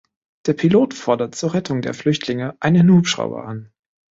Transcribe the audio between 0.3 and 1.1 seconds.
Der Pilot